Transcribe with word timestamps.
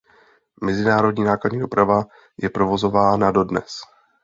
Mezinárodní 0.61 1.23
nákladní 1.23 1.59
doprava 1.59 2.03
je 2.41 2.49
provozována 2.49 3.31
dodnes. 3.31 3.79